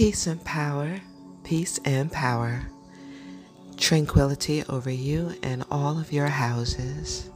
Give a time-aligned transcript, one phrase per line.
[0.00, 0.98] Peace and power,
[1.44, 2.62] peace and power,
[3.76, 7.28] tranquility over you and all of your houses.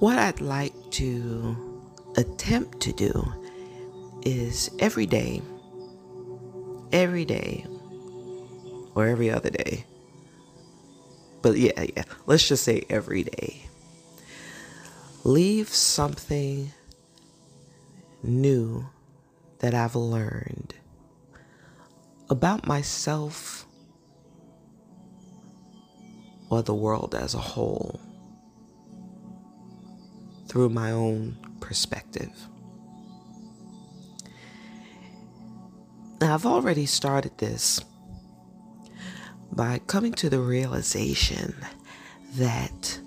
[0.00, 1.56] What I'd like to
[2.16, 3.32] attempt to do
[4.22, 5.42] is every day,
[6.92, 7.64] every day,
[8.96, 9.84] or every other day.
[11.40, 13.62] But yeah, yeah, let's just say every day.
[15.22, 16.72] Leave something
[18.22, 18.86] new
[19.58, 20.74] that I've learned
[22.30, 23.66] about myself
[26.50, 28.00] or the world as a whole
[30.48, 32.30] through my own perspective.
[36.20, 37.80] Now, I've already started this
[39.50, 41.54] by coming to the realization
[42.34, 43.00] that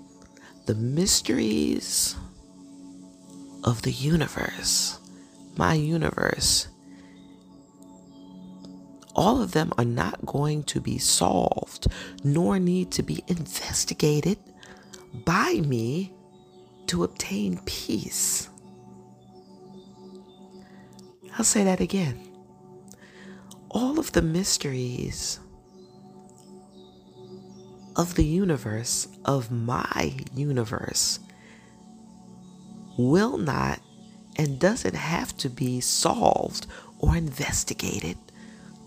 [0.66, 2.16] the mysteries
[3.64, 4.98] of the universe
[5.58, 6.68] my universe,
[9.14, 11.86] all of them are not going to be solved
[12.22, 14.38] nor need to be investigated
[15.24, 16.12] by me
[16.86, 18.48] to obtain peace.
[21.38, 22.20] I'll say that again.
[23.70, 25.40] All of the mysteries
[27.96, 31.18] of the universe, of my universe,
[32.98, 33.80] will not
[34.36, 36.66] and doesn't have to be solved
[36.98, 38.16] or investigated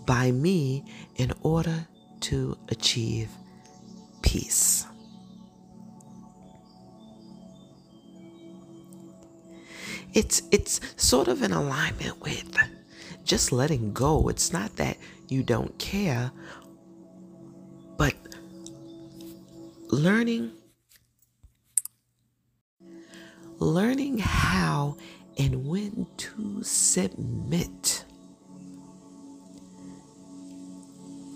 [0.05, 0.83] by me
[1.15, 1.87] in order
[2.21, 3.29] to achieve
[4.21, 4.85] peace.
[10.13, 12.57] It's it's sort of in alignment with
[13.23, 14.27] just letting go.
[14.27, 14.97] It's not that
[15.27, 16.31] you don't care,
[17.97, 18.15] but
[19.89, 20.51] learning
[23.59, 24.97] learning how
[25.39, 28.03] and when to submit.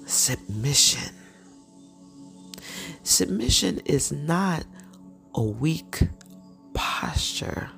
[0.06, 1.16] Submission.
[3.02, 4.66] Submission is not
[5.34, 6.02] a weak
[6.74, 7.70] posture.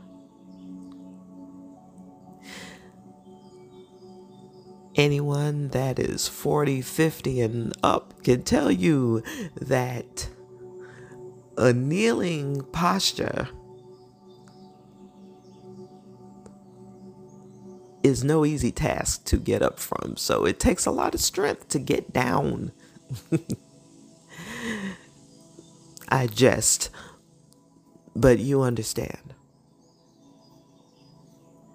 [4.95, 9.21] Anyone that is 40, 50, and up can tell you
[9.55, 10.29] that
[11.57, 13.49] a kneeling posture
[18.05, 20.15] is no easy task to get up from.
[20.15, 22.71] So it takes a lot of strength to get down.
[26.09, 26.91] I jest,
[28.15, 29.33] but you understand.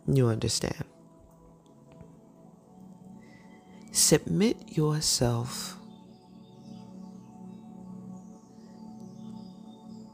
[0.07, 0.85] You understand.
[3.91, 5.77] Submit yourself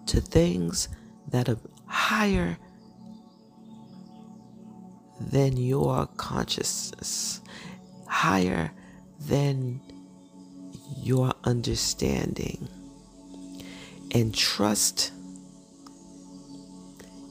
[0.06, 0.88] to things
[1.28, 2.56] that are higher
[5.21, 7.41] than your consciousness,
[8.06, 8.72] higher
[9.21, 9.81] than
[10.97, 12.69] your understanding,
[14.12, 15.12] and trust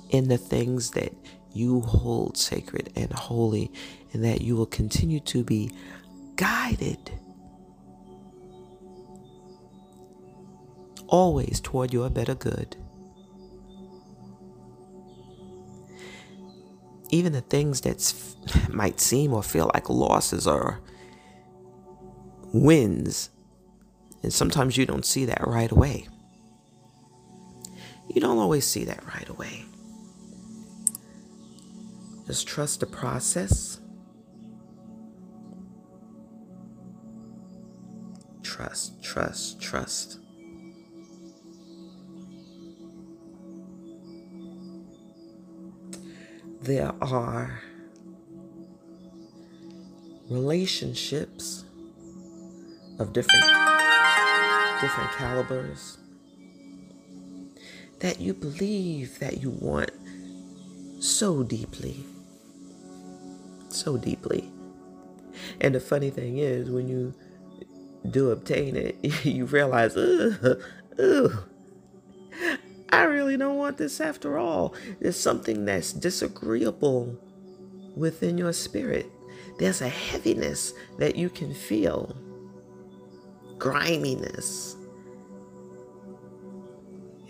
[0.09, 1.13] in the things that
[1.53, 3.71] you hold sacred and holy,
[4.13, 5.71] and that you will continue to be
[6.35, 7.11] guided
[11.07, 12.75] always toward your better good.
[17.15, 18.13] Even the things that
[18.69, 20.81] might seem or feel like losses or
[22.53, 23.29] wins.
[24.21, 26.07] And sometimes you don't see that right away.
[28.09, 29.65] You don't always see that right away.
[32.27, 33.79] Just trust the process.
[38.41, 40.19] Trust, trust, trust.
[46.65, 47.61] There are
[50.29, 51.63] relationships
[52.99, 53.45] of different
[54.81, 55.97] different calibers
[57.99, 59.91] that you believe that you want
[60.99, 62.03] so deeply
[63.75, 64.49] so deeply.
[65.61, 67.13] And the funny thing is when you
[68.09, 70.61] do obtain it you realize ugh,
[70.99, 71.49] ugh,
[72.95, 74.73] I really don't want this after all.
[75.01, 77.19] There's something that's disagreeable
[77.95, 79.05] within your spirit.
[79.59, 82.15] There's a heaviness that you can feel,
[83.57, 84.77] griminess.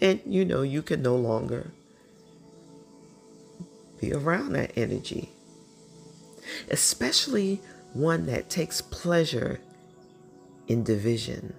[0.01, 1.71] And you know, you can no longer
[3.99, 5.31] be around that energy,
[6.69, 7.61] especially
[7.93, 9.61] one that takes pleasure
[10.67, 11.55] in division.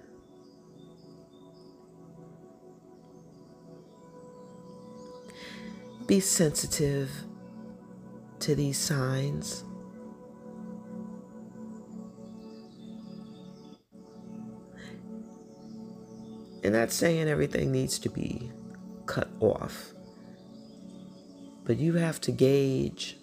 [6.07, 7.11] Be sensitive
[8.39, 9.65] to these signs.
[16.63, 18.51] And not saying everything needs to be
[19.05, 19.91] cut off,
[21.65, 23.17] but you have to gauge,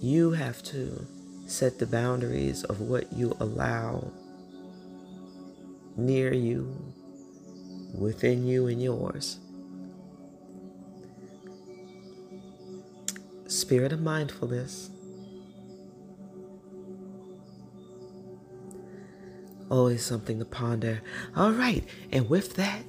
[0.00, 1.06] you have to
[1.46, 4.10] set the boundaries of what you allow
[5.96, 6.76] near you,
[7.94, 9.38] within you, and yours.
[13.46, 14.90] Spirit of mindfulness.
[19.70, 21.02] Always something to ponder.
[21.36, 22.82] All right, and with that,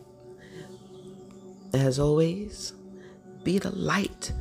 [1.73, 2.73] as always,
[3.43, 4.31] be the light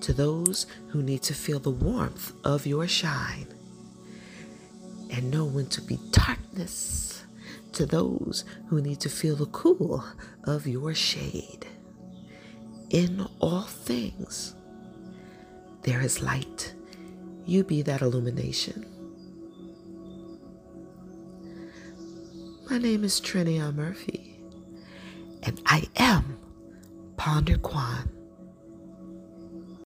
[0.00, 3.48] to those who need to feel the warmth of your shine,
[5.10, 7.24] and know when to be darkness
[7.72, 10.04] to those who need to feel the cool
[10.44, 11.66] of your shade.
[12.90, 14.54] In all things,
[15.82, 16.74] there is light.
[17.46, 18.86] You be that illumination.
[22.70, 24.38] My name is Trinia Murphy,
[25.42, 26.38] and I am
[27.16, 28.08] Ponder Qwan.